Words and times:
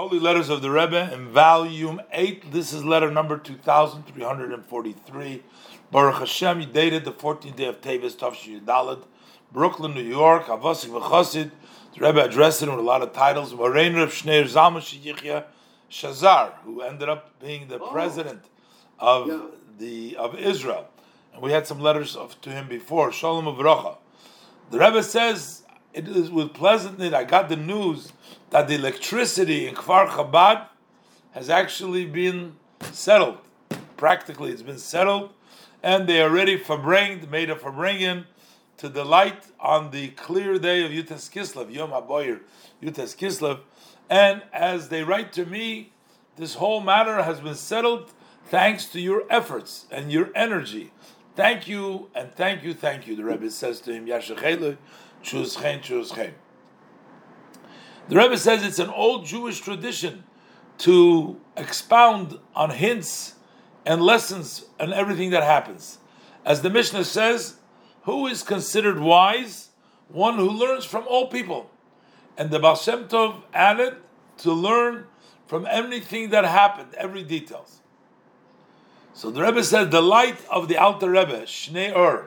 Holy 0.00 0.18
Letters 0.18 0.48
of 0.48 0.62
the 0.62 0.70
Rebbe 0.70 1.12
in 1.12 1.28
volume 1.28 2.00
8. 2.10 2.52
This 2.52 2.72
is 2.72 2.86
letter 2.86 3.10
number 3.10 3.36
2343. 3.36 5.42
Baruch 5.90 6.20
Hashem, 6.20 6.72
dated 6.72 7.04
the 7.04 7.12
14th 7.12 7.56
day 7.56 7.66
of 7.66 7.82
Tevis, 7.82 8.16
Tavshi 8.16 8.58
Yudalad, 8.58 9.02
Brooklyn, 9.52 9.92
New 9.92 10.00
York, 10.00 10.46
Avosik 10.46 10.88
V'chosid. 10.88 11.50
The 11.94 12.00
Rebbe 12.00 12.24
addressed 12.24 12.62
it 12.62 12.70
with 12.70 12.78
a 12.78 12.82
lot 12.82 13.02
of 13.02 13.12
titles. 13.12 13.52
Morein 13.52 13.94
Reb 13.94 14.08
Shneir 14.08 14.44
Zalman 14.44 14.80
Yichya 14.80 15.44
Shazar, 15.90 16.54
who 16.64 16.80
ended 16.80 17.10
up 17.10 17.38
being 17.38 17.68
the 17.68 17.78
oh. 17.78 17.90
president 17.90 18.46
of 18.98 19.28
yeah. 19.28 19.42
the 19.78 20.16
of 20.16 20.34
Israel. 20.34 20.88
And 21.34 21.42
we 21.42 21.52
had 21.52 21.66
some 21.66 21.78
letters 21.78 22.16
of, 22.16 22.40
to 22.40 22.48
him 22.48 22.68
before. 22.68 23.12
Shalom 23.12 23.44
Avrocha. 23.44 23.98
The 24.70 24.78
Rebbe 24.78 25.02
says, 25.02 25.64
it 25.92 26.08
is 26.08 26.30
with 26.30 26.54
pleasantness 26.54 27.12
I 27.12 27.24
got 27.24 27.50
the 27.50 27.56
news 27.56 28.12
that 28.50 28.68
the 28.68 28.74
electricity 28.74 29.66
in 29.66 29.74
Kfar 29.74 30.08
Chabad 30.08 30.66
has 31.32 31.48
actually 31.48 32.04
been 32.04 32.56
settled. 32.92 33.38
Practically, 33.96 34.50
it's 34.50 34.62
been 34.62 34.78
settled, 34.78 35.32
and 35.82 36.08
they 36.08 36.20
are 36.20 36.30
ready 36.30 36.56
for 36.56 36.76
bring, 36.76 37.30
made 37.30 37.50
a 37.50 37.54
bringing 37.54 38.24
to 38.78 38.88
the 38.88 39.04
light 39.04 39.46
on 39.60 39.90
the 39.90 40.08
clear 40.08 40.58
day 40.58 40.84
of 40.84 40.90
Yutas 40.90 41.30
Kislev, 41.30 41.72
Yom 41.72 41.90
HaBoyer, 41.90 42.40
Yutas 42.82 43.16
Kislev. 43.16 43.60
And 44.08 44.42
as 44.52 44.88
they 44.88 45.04
write 45.04 45.32
to 45.34 45.44
me, 45.44 45.92
this 46.36 46.54
whole 46.54 46.80
matter 46.80 47.22
has 47.22 47.40
been 47.40 47.54
settled 47.54 48.10
thanks 48.46 48.86
to 48.86 49.00
your 49.00 49.24
efforts 49.30 49.86
and 49.90 50.10
your 50.10 50.30
energy. 50.34 50.92
Thank 51.36 51.68
you, 51.68 52.08
and 52.14 52.32
thank 52.32 52.64
you, 52.64 52.74
thank 52.74 53.06
you. 53.06 53.14
The 53.14 53.24
Rebbe 53.24 53.50
says 53.50 53.80
to 53.82 53.92
him, 53.92 54.06
Yashachelu, 54.06 54.78
Chuz 55.22 55.60
Chen, 55.60 55.80
Chuz 55.80 56.14
Chen. 56.14 56.34
The 58.10 58.16
Rebbe 58.16 58.36
says 58.36 58.64
it's 58.64 58.80
an 58.80 58.90
old 58.90 59.24
Jewish 59.24 59.60
tradition 59.60 60.24
to 60.78 61.40
expound 61.56 62.40
on 62.56 62.70
hints 62.70 63.36
and 63.86 64.02
lessons 64.02 64.64
and 64.80 64.92
everything 64.92 65.30
that 65.30 65.44
happens. 65.44 65.98
As 66.44 66.60
the 66.62 66.70
Mishnah 66.70 67.04
says, 67.04 67.58
who 68.02 68.26
is 68.26 68.42
considered 68.42 68.98
wise? 68.98 69.68
One 70.08 70.38
who 70.38 70.50
learns 70.50 70.84
from 70.84 71.04
all 71.06 71.28
people. 71.28 71.70
And 72.36 72.50
the 72.50 72.58
Baal 72.58 72.74
Shem 72.74 73.06
Tov 73.06 73.42
added 73.54 73.98
to 74.38 74.52
learn 74.52 75.06
from 75.46 75.64
everything 75.70 76.30
that 76.30 76.44
happened, 76.44 76.92
every 76.94 77.22
details. 77.22 77.80
So 79.14 79.30
the 79.30 79.40
Rebbe 79.40 79.62
said 79.62 79.92
the 79.92 80.02
light 80.02 80.44
of 80.50 80.66
the 80.66 80.78
Alter 80.78 81.10
Rebbe, 81.10 81.42
Shneur, 81.42 82.26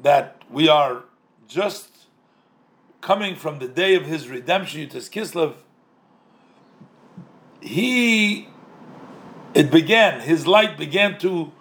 that 0.00 0.42
we 0.48 0.68
are 0.68 1.02
just 1.48 1.95
coming 3.06 3.36
from 3.36 3.60
the 3.60 3.68
day 3.68 3.94
of 3.94 4.04
his 4.04 4.28
redemption, 4.28 4.80
Yutas 4.80 5.08
Kislev, 5.08 5.54
he, 7.60 8.48
it 9.54 9.70
began, 9.70 10.20
his 10.22 10.44
light 10.44 10.76
began 10.76 11.16
to 11.16 11.52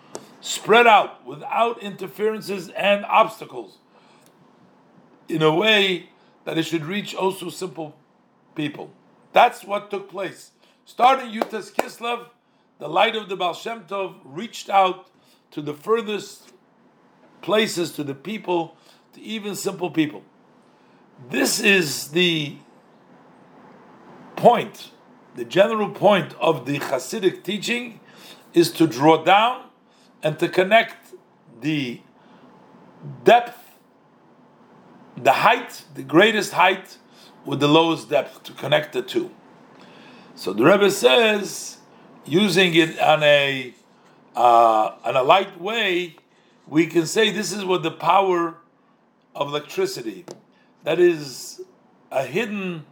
spread 0.42 0.88
out 0.88 1.24
without 1.24 1.84
interferences 1.84 2.70
and 2.70 3.06
obstacles 3.06 3.78
in 5.30 5.44
a 5.44 5.54
way 5.54 6.10
that 6.46 6.58
it 6.58 6.64
should 6.64 6.84
reach 6.84 7.14
oh 7.14 7.26
also 7.26 7.52
simple 7.52 7.96
people. 8.56 8.90
That's 9.32 9.64
what 9.64 9.92
took 9.92 10.10
place. 10.10 10.50
Starting 10.84 11.30
Yutas 11.30 11.72
Kislev, 11.72 12.26
the 12.80 12.88
light 12.88 13.16
of 13.16 13.30
the 13.30 13.36
Baal 13.36 13.54
Shem 13.54 13.84
Tov 13.84 14.16
reached 14.24 14.68
out 14.68 15.12
to 15.52 15.62
the 15.62 15.76
furthest 15.76 16.54
places, 17.44 17.92
to 17.92 18.04
the 18.04 18.16
people, 18.16 18.76
to 19.14 19.22
even 19.22 19.56
simple 19.56 19.92
people. 19.92 20.24
This 21.30 21.60
is 21.60 22.10
the 22.10 22.58
point, 24.36 24.92
the 25.36 25.46
general 25.46 25.90
point 25.90 26.34
of 26.40 26.66
the 26.66 26.80
Hasidic 26.80 27.44
teaching 27.44 28.00
is 28.54 28.70
to 28.72 28.86
draw 28.86 29.24
down 29.24 29.70
and 30.22 30.38
to 30.40 30.50
connect 30.50 31.14
the 31.62 32.02
depth, 33.24 33.78
the 35.16 35.32
height, 35.32 35.86
the 35.94 36.04
greatest 36.04 36.54
height, 36.54 36.98
with 37.46 37.60
the 37.60 37.68
lowest 37.68 38.10
depth, 38.10 38.44
to 38.44 38.54
connect 38.54 38.94
the 38.94 39.02
two. 39.02 39.32
So 40.36 40.52
the 40.52 40.66
Rebbe 40.66 40.92
says, 40.92 41.78
using 42.26 42.74
it 42.76 43.00
on 43.00 43.24
a 43.24 43.74
uh, 44.36 44.96
on 45.06 45.16
a 45.16 45.24
light 45.24 45.62
way, 45.62 46.18
we 46.68 46.88
can 46.88 47.06
say 47.06 47.32
this 47.32 47.54
is 47.54 47.64
what 47.64 47.84
the 47.84 47.92
power 47.92 48.58
of 49.34 49.48
electricity 49.48 50.26
that 50.86 51.00
is 51.00 51.62
a 52.12 52.24
hidden 52.24 52.86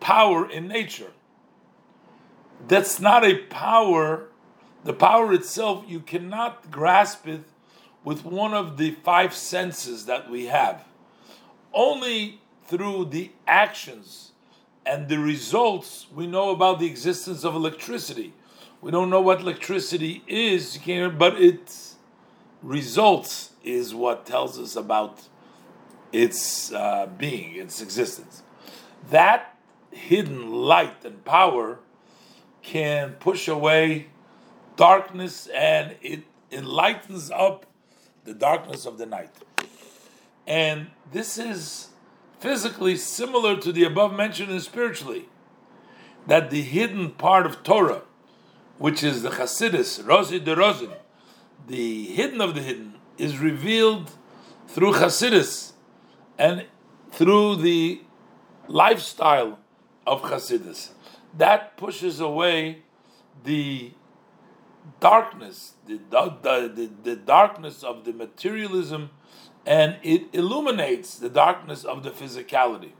power 0.00 0.50
in 0.50 0.66
nature. 0.66 1.12
That's 2.66 2.98
not 2.98 3.22
a 3.22 3.36
power, 3.36 4.28
the 4.82 4.94
power 4.94 5.32
itself, 5.32 5.84
you 5.86 6.00
cannot 6.00 6.70
grasp 6.70 7.28
it 7.28 7.42
with 8.02 8.24
one 8.24 8.54
of 8.54 8.78
the 8.78 8.92
five 9.02 9.34
senses 9.34 10.06
that 10.06 10.30
we 10.30 10.46
have. 10.46 10.84
Only 11.72 12.40
through 12.66 13.06
the 13.06 13.30
actions 13.46 14.32
and 14.86 15.08
the 15.08 15.18
results 15.18 16.06
we 16.14 16.26
know 16.26 16.50
about 16.50 16.78
the 16.78 16.86
existence 16.86 17.44
of 17.44 17.54
electricity. 17.54 18.32
We 18.80 18.90
don't 18.90 19.10
know 19.10 19.20
what 19.20 19.40
electricity 19.40 20.22
is, 20.26 20.78
but 21.18 21.40
its 21.40 21.96
results 22.62 23.50
is 23.62 23.94
what 23.94 24.24
tells 24.24 24.58
us 24.58 24.76
about 24.76 25.28
its 26.14 26.72
uh, 26.72 27.08
being, 27.18 27.56
its 27.56 27.82
existence. 27.82 28.42
That 29.10 29.56
hidden 29.90 30.50
light 30.52 31.04
and 31.04 31.24
power 31.24 31.80
can 32.62 33.14
push 33.14 33.48
away 33.48 34.06
darkness 34.76 35.48
and 35.48 35.96
it 36.00 36.22
enlightens 36.52 37.32
up 37.32 37.66
the 38.24 38.32
darkness 38.32 38.86
of 38.86 38.96
the 38.96 39.06
night. 39.06 39.32
And 40.46 40.88
this 41.10 41.36
is 41.36 41.88
physically 42.38 42.96
similar 42.96 43.56
to 43.56 43.72
the 43.72 43.84
above 43.84 44.14
mentioned 44.14 44.52
and 44.52 44.62
spiritually. 44.62 45.28
That 46.28 46.50
the 46.50 46.62
hidden 46.62 47.10
part 47.10 47.44
of 47.44 47.62
Torah, 47.64 48.02
which 48.78 49.02
is 49.02 49.22
the 49.22 49.30
Chasidus, 49.30 50.02
Rosi 50.02 50.42
de 50.42 50.54
Rosin, 50.54 50.92
the 51.66 52.04
hidden 52.06 52.40
of 52.40 52.54
the 52.54 52.62
hidden, 52.62 52.94
is 53.18 53.38
revealed 53.38 54.12
through 54.68 54.92
Chasidus, 54.94 55.73
and 56.38 56.66
through 57.10 57.56
the 57.56 58.02
lifestyle 58.68 59.58
of 60.06 60.22
Hasidus. 60.22 60.90
That 61.36 61.76
pushes 61.76 62.20
away 62.20 62.82
the 63.42 63.92
darkness, 65.00 65.74
the, 65.86 66.00
the, 66.10 66.72
the, 66.74 66.90
the, 67.02 67.16
darkness 67.16 67.82
of 67.82 68.04
the 68.04 68.12
materialism, 68.12 69.10
and 69.66 69.96
it 70.02 70.26
illuminates 70.32 71.18
the 71.18 71.28
darkness 71.28 71.84
of 71.84 72.02
the 72.02 72.10
physicality. 72.10 72.92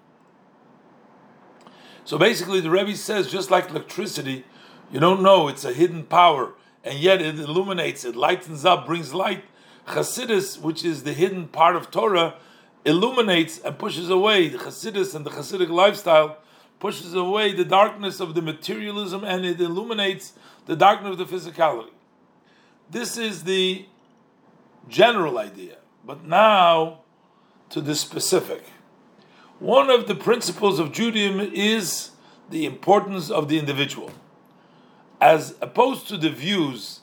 So 2.05 2.19
basically, 2.19 2.61
the 2.61 2.71
Rebbe 2.71 2.97
says 2.97 3.31
just 3.31 3.51
like 3.51 3.71
electricity, 3.71 4.45
you 4.91 5.01
don't 5.01 5.23
know 5.23 5.49
it's 5.49 5.65
a 5.65 5.73
hidden 5.73 6.05
power, 6.05 6.55
and 6.83 6.99
yet 6.99 7.23
it 7.23 7.39
illuminates, 7.39 8.05
it 8.05 8.17
lightens 8.17 8.65
up, 8.65 8.87
brings 8.87 9.15
light. 9.15 9.45
Hasidus, 9.89 10.59
which 10.59 10.85
is 10.85 11.03
the 11.03 11.13
hidden 11.13 11.49
part 11.49 11.77
of 11.77 11.91
Torah, 11.91 12.35
illuminates 12.85 13.59
and 13.59 13.79
pushes 13.79 14.11
away 14.11 14.49
the 14.49 14.59
Hasidus 14.59 15.15
and 15.15 15.25
the 15.25 15.31
Hasidic 15.31 15.71
lifestyle, 15.71 16.39
pushes 16.79 17.15
away 17.15 17.53
the 17.53 17.65
darkness 17.65 18.21
of 18.21 18.35
the 18.35 18.43
materialism 18.43 19.25
and 19.25 19.45
it 19.45 19.61
illuminates 19.61 20.35
the 20.67 20.77
darkness 20.77 21.19
of 21.19 21.19
the 21.19 21.37
physicality. 21.37 21.91
This 22.91 23.17
is 23.17 23.45
the 23.45 23.87
general 24.89 25.39
idea. 25.39 25.79
But 26.05 26.25
now 26.25 27.01
to 27.71 27.81
the 27.81 27.95
specific. 27.95 28.65
One 29.59 29.89
of 29.89 30.07
the 30.07 30.15
principles 30.15 30.79
of 30.79 30.93
Judaism 30.93 31.41
is 31.41 32.11
the 32.51 32.67
importance 32.67 33.31
of 33.31 33.49
the 33.49 33.59
individual, 33.59 34.11
as 35.21 35.55
opposed 35.61 36.07
to 36.09 36.19
the 36.19 36.29
views 36.29 37.01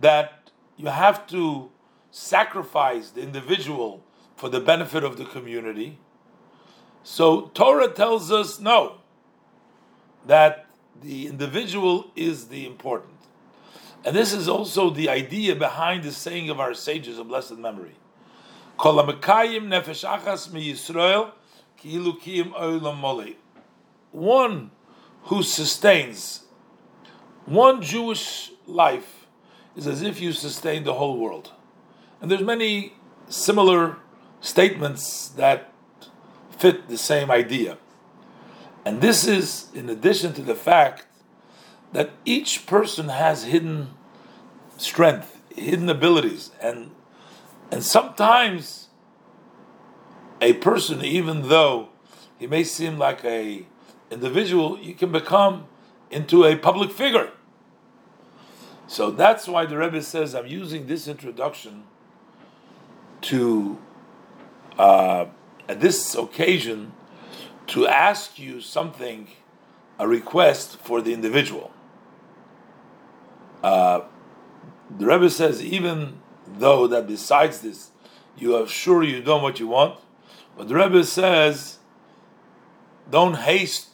that 0.00 0.50
you 0.76 0.86
have 0.86 1.26
to 1.26 1.70
sacrifice 2.10 3.10
the 3.10 3.22
individual 3.22 4.04
for 4.36 4.48
the 4.48 4.60
benefit 4.60 5.02
of 5.02 5.16
the 5.16 5.24
community. 5.24 5.98
So 7.02 7.50
Torah 7.54 7.88
tells 7.88 8.30
us 8.30 8.60
no, 8.60 8.98
that 10.26 10.66
the 11.02 11.26
individual 11.26 12.10
is 12.14 12.48
the 12.48 12.66
important. 12.66 13.14
And 14.04 14.14
this 14.14 14.32
is 14.32 14.48
also 14.48 14.90
the 14.90 15.08
idea 15.08 15.56
behind 15.56 16.04
the 16.04 16.12
saying 16.12 16.50
of 16.50 16.60
our 16.60 16.74
sages 16.74 17.18
of 17.18 17.28
blessed 17.28 17.58
memory. 17.58 17.96
One 24.12 24.70
who 25.22 25.42
sustains 25.42 26.42
one 27.46 27.80
Jewish 27.80 28.50
life 28.66 29.26
is 29.76 29.86
as 29.86 30.02
if 30.02 30.20
you 30.20 30.32
sustain 30.32 30.82
the 30.84 30.94
whole 30.94 31.16
world. 31.16 31.52
And 32.20 32.30
there's 32.30 32.42
many 32.42 32.94
similar 33.28 33.98
statements 34.40 35.28
that 35.28 35.72
fit 36.56 36.88
the 36.88 36.98
same 36.98 37.30
idea. 37.30 37.78
And 38.84 39.00
this 39.00 39.26
is 39.26 39.68
in 39.74 39.88
addition 39.88 40.32
to 40.34 40.42
the 40.42 40.54
fact 40.54 41.06
that 41.92 42.10
each 42.24 42.66
person 42.66 43.08
has 43.08 43.44
hidden 43.44 43.90
strength, 44.76 45.40
hidden 45.54 45.88
abilities, 45.88 46.50
and 46.60 46.90
and 47.70 47.82
sometimes 47.82 48.88
a 50.40 50.52
person, 50.54 51.04
even 51.04 51.48
though 51.48 51.88
he 52.38 52.46
may 52.46 52.62
seem 52.62 52.98
like 52.98 53.24
a 53.24 53.66
individual, 54.10 54.78
you 54.78 54.94
can 54.94 55.10
become 55.10 55.66
into 56.10 56.44
a 56.44 56.56
public 56.56 56.92
figure. 56.92 57.32
So 58.86 59.10
that's 59.10 59.48
why 59.48 59.66
the 59.66 59.76
Rebbe 59.76 60.00
says, 60.02 60.34
I'm 60.34 60.46
using 60.46 60.86
this 60.86 61.08
introduction 61.08 61.84
to, 63.22 63.78
uh, 64.78 65.26
at 65.68 65.80
this 65.80 66.14
occasion, 66.14 66.92
to 67.68 67.86
ask 67.86 68.38
you 68.38 68.60
something, 68.60 69.28
a 69.98 70.06
request 70.06 70.78
for 70.78 71.00
the 71.00 71.12
individual. 71.12 71.72
Uh, 73.62 74.02
the 74.98 75.06
Rebbe 75.06 75.30
says, 75.30 75.62
even 75.64 76.20
though 76.46 76.86
that 76.86 77.06
besides 77.06 77.60
this, 77.60 77.90
you 78.36 78.54
are 78.54 78.66
sure 78.66 79.02
you 79.02 79.22
done 79.22 79.42
what 79.42 79.58
you 79.58 79.66
want, 79.66 79.98
but 80.56 80.68
the 80.68 80.74
Rebbe 80.74 81.02
says, 81.04 81.78
don't 83.10 83.36
haste 83.36 83.88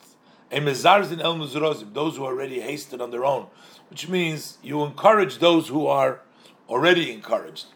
those 0.51 2.17
who 2.17 2.25
are 2.25 2.33
already 2.33 2.61
hasted 2.61 3.01
on 3.01 3.11
their 3.11 3.25
own, 3.25 3.47
which 3.89 4.09
means 4.09 4.59
you 4.63 4.83
encourage 4.85 5.39
those 5.39 5.69
who 5.69 5.87
are 5.87 6.21
already 6.69 7.11
encouraged. 7.11 7.67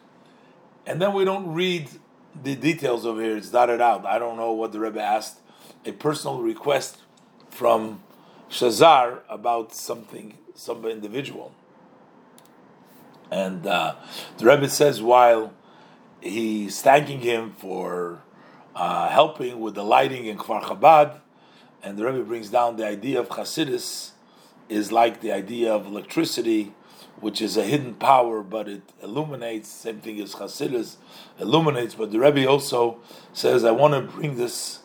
And 0.87 1.00
then 1.00 1.14
we 1.14 1.25
don't 1.25 1.55
read 1.55 1.88
the 2.43 2.55
details 2.55 3.06
over 3.06 3.23
here, 3.23 3.37
it's 3.37 3.50
dotted 3.50 3.81
out. 3.81 4.05
I 4.06 4.19
don't 4.19 4.37
know 4.37 4.53
what 4.53 4.73
the 4.73 4.81
Rebbe 4.81 5.00
asked, 5.00 5.41
a 5.85 5.93
personal 5.93 6.41
request 6.41 6.99
from 7.50 8.03
Shazar 8.50 9.21
about 9.29 9.75
something, 9.75 10.38
some 10.55 10.85
individual. 10.85 11.53
And 13.31 13.67
uh, 13.67 13.97
the 14.38 14.47
Rebbe 14.47 14.69
says 14.69 15.03
while 15.03 15.53
he's 16.21 16.81
thanking 16.81 17.21
him 17.21 17.53
for 17.59 18.23
uh, 18.75 19.09
helping 19.09 19.61
with 19.61 19.75
the 19.75 19.85
lighting 19.85 20.27
in 20.27 20.38
Kfar 20.38 20.62
Chabad, 20.62 21.21
and 21.83 21.97
the 21.97 22.05
Rebbe 22.05 22.25
brings 22.25 22.50
down 22.50 22.77
the 22.77 22.87
idea 22.87 23.21
of 23.21 23.29
Chasidus 23.29 24.12
is 24.69 24.91
like 24.91 25.21
the 25.21 25.33
idea 25.33 25.73
of 25.73 25.87
electricity, 25.87 26.73
which 27.21 27.41
is 27.41 27.57
a 27.57 27.65
hidden 27.65 27.95
power, 27.95 28.43
but 28.43 28.69
it 28.69 28.83
illuminates. 29.03 29.69
Same 29.69 30.01
thing 30.01 30.21
as 30.21 30.35
Chasidus 30.35 30.97
illuminates. 31.39 31.95
But 31.95 32.13
the 32.13 32.19
Rebbe 32.19 32.47
also 32.47 32.99
says, 33.33 33.65
I 33.65 33.71
want 33.71 33.95
to 33.95 34.01
bring 34.01 34.37
this 34.37 34.81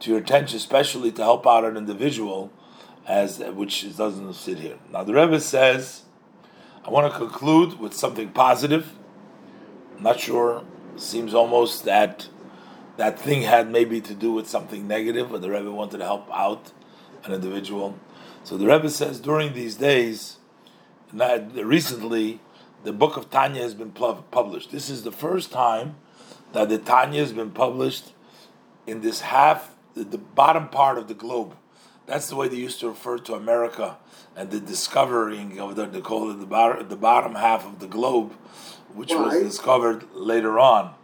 to 0.00 0.10
your 0.10 0.20
attention, 0.20 0.56
especially 0.56 1.12
to 1.12 1.22
help 1.22 1.46
out 1.46 1.64
an 1.64 1.76
individual, 1.76 2.52
as 3.06 3.38
which 3.38 3.96
doesn't 3.96 4.34
sit 4.34 4.58
here. 4.58 4.78
Now 4.92 5.04
the 5.04 5.14
Rebbe 5.14 5.40
says, 5.40 6.02
I 6.84 6.90
want 6.90 7.12
to 7.12 7.18
conclude 7.18 7.78
with 7.78 7.94
something 7.94 8.30
positive. 8.30 8.92
I'm 9.96 10.02
not 10.02 10.20
sure. 10.20 10.64
Seems 10.96 11.34
almost 11.34 11.84
that 11.84 12.28
that 12.96 13.18
thing 13.18 13.42
had 13.42 13.70
maybe 13.70 14.00
to 14.02 14.14
do 14.14 14.32
with 14.32 14.48
something 14.48 14.86
negative, 14.86 15.30
but 15.30 15.40
the 15.40 15.50
Rebbe 15.50 15.70
wanted 15.70 15.98
to 15.98 16.04
help 16.04 16.28
out 16.30 16.72
an 17.24 17.32
individual. 17.32 17.98
So 18.44 18.58
the 18.58 18.66
Rebbe 18.66 18.90
says 18.90 19.20
during 19.20 19.54
these 19.54 19.76
days, 19.76 20.36
recently, 21.12 22.40
the 22.84 22.92
book 22.92 23.16
of 23.16 23.30
Tanya 23.30 23.62
has 23.62 23.74
been 23.74 23.90
published. 23.90 24.70
This 24.70 24.88
is 24.88 25.02
the 25.02 25.12
first 25.12 25.52
time 25.52 25.96
that 26.52 26.68
the 26.68 26.78
Tanya 26.78 27.20
has 27.20 27.32
been 27.32 27.50
published 27.50 28.12
in 28.86 29.00
this 29.00 29.20
half, 29.20 29.74
the 29.94 30.18
bottom 30.18 30.68
part 30.68 30.98
of 30.98 31.08
the 31.08 31.14
globe. 31.14 31.54
That's 32.06 32.28
the 32.28 32.36
way 32.36 32.48
they 32.48 32.56
used 32.56 32.80
to 32.80 32.88
refer 32.88 33.18
to 33.18 33.34
America 33.34 33.98
and 34.34 34.50
the 34.50 34.60
discovering 34.60 35.60
of 35.60 35.76
the 35.76 35.86
they 35.86 36.00
call 36.00 36.30
it 36.30 36.40
the, 36.40 36.46
bar, 36.46 36.82
the 36.82 36.96
bottom 36.96 37.34
half 37.34 37.66
of 37.66 37.78
the 37.78 37.86
globe, 37.86 38.32
which 38.94 39.10
Why? 39.10 39.26
was 39.26 39.34
discovered 39.42 40.04
later 40.14 40.58
on. 40.58 40.94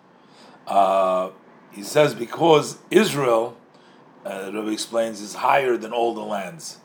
Uh, 0.67 1.31
he 1.71 1.83
says 1.83 2.15
because 2.15 2.79
Israel, 2.91 3.57
uh, 4.25 4.51
Rabbi 4.53 4.71
explains, 4.71 5.21
is 5.21 5.35
higher 5.35 5.77
than 5.77 5.93
all 5.93 6.15
the 6.15 6.23
lands. 6.23 6.79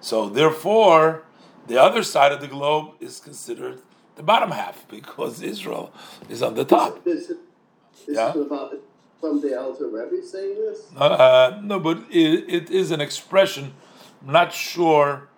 So 0.00 0.28
therefore, 0.28 1.22
the 1.66 1.80
other 1.80 2.02
side 2.02 2.32
of 2.32 2.40
the 2.40 2.48
globe 2.48 2.94
is 3.00 3.20
considered 3.20 3.80
the 4.16 4.22
bottom 4.22 4.50
half 4.50 4.86
because 4.88 5.42
Israel 5.42 5.92
is 6.28 6.42
on 6.42 6.54
the 6.54 6.64
top. 6.64 7.04
This, 7.04 7.28
this 7.28 7.36
yeah? 8.08 8.32
is 8.34 8.48
from 9.20 9.40
the 9.40 9.58
Alter 9.58 9.88
Rebbe 9.88 10.24
saying 10.24 10.56
this? 10.56 10.92
Uh, 10.96 11.58
no, 11.62 11.80
but 11.80 11.98
it, 12.10 12.44
it 12.48 12.70
is 12.70 12.90
an 12.90 13.00
expression. 13.00 13.72
I'm 14.26 14.32
not 14.32 14.52
sure 14.52 15.28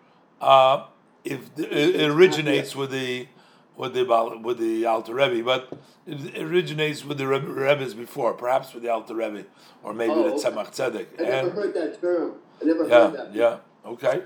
uh, 0.41 0.87
if 1.25 1.55
the, 1.55 2.03
it 2.03 2.11
originates 2.11 2.75
with 2.75 2.91
the 2.91 3.29
with 3.77 3.95
the 3.95 4.41
with 4.43 4.59
the 4.59 4.87
Alter 4.87 5.15
Rebbe, 5.15 5.45
but 5.45 5.73
it 6.07 6.37
originates 6.37 7.05
with 7.05 7.19
the 7.19 7.27
Rebbe, 7.29 7.47
Rebbe's 7.47 7.95
before, 7.95 8.33
perhaps 8.33 8.75
with 8.75 8.83
the 8.83 8.89
Alter 8.89 9.15
Rebbe, 9.15 9.45
or 9.83 9.93
maybe 9.93 10.13
oh, 10.13 10.31
the 10.31 10.37
Tzemach 10.37 10.75
Tzedek. 10.75 11.07
I 11.21 11.23
never 11.23 11.51
heard 11.51 11.75
that 11.75 12.01
term. 12.01 12.33
I 12.61 12.65
never 12.65 12.89
yeah, 12.89 13.11
heard 13.11 13.19
that. 13.19 13.35
Yeah, 13.35 13.59
okay. 13.85 14.23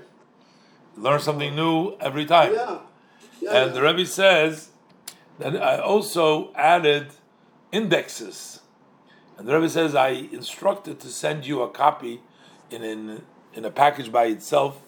Learn 0.97 1.19
something 1.19 1.55
new 1.55 1.95
every 1.99 2.25
time. 2.25 2.53
Yeah. 2.53 2.79
yeah 3.41 3.51
and 3.51 3.67
yeah. 3.67 3.73
the 3.73 3.81
Rebbe 3.81 4.05
says 4.05 4.69
that 5.39 5.61
I 5.61 5.79
also 5.79 6.53
added 6.55 7.07
indexes. 7.71 8.59
And 9.37 9.47
the 9.47 9.55
Rebbe 9.55 9.69
says 9.69 9.95
I 9.95 10.09
instructed 10.09 10.99
to 10.99 11.07
send 11.07 11.47
you 11.47 11.61
a 11.61 11.69
copy 11.69 12.21
in, 12.69 12.83
in, 12.83 13.23
in 13.53 13.65
a 13.65 13.71
package 13.71 14.11
by 14.11 14.25
itself. 14.25 14.81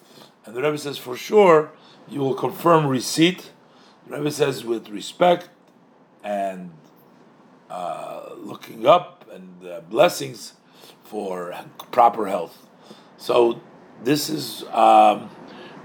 And 0.45 0.55
the 0.55 0.61
Rebbe 0.61 0.77
says 0.77 0.97
for 0.97 1.15
sure 1.15 1.71
you 2.07 2.19
will 2.19 2.35
confirm 2.35 2.85
receipt 2.87 3.51
the 4.07 4.17
Rebbe 4.17 4.31
says 4.31 4.65
with 4.65 4.89
respect 4.89 5.49
and 6.23 6.71
uh, 7.69 8.29
looking 8.37 8.85
up 8.85 9.25
and 9.31 9.65
uh, 9.65 9.81
blessings 9.81 10.53
for 11.03 11.55
proper 11.91 12.27
health. 12.27 12.67
So 13.17 13.61
this 14.03 14.29
is 14.29 14.63
um, 14.71 15.29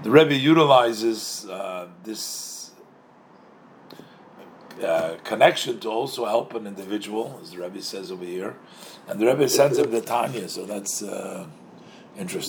the 0.03 0.11
Rebbe 0.11 0.35
utilizes 0.35 1.45
uh, 1.49 1.87
this 2.03 2.71
uh, 4.83 5.17
connection 5.23 5.79
to 5.81 5.89
also 5.89 6.25
help 6.25 6.55
an 6.55 6.65
individual, 6.65 7.39
as 7.41 7.51
the 7.51 7.57
Rebbe 7.57 7.81
says 7.81 8.11
over 8.11 8.23
here, 8.23 8.55
and 9.07 9.19
the 9.19 9.25
Rebbe 9.25 9.49
sends 9.49 9.77
him 9.77 9.91
the 9.91 10.01
Tanya. 10.01 10.47
So 10.47 10.65
that's 10.65 11.03
uh, 11.03 11.47
interesting. 12.17 12.47